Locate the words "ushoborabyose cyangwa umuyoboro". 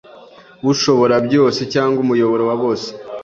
0.71-2.43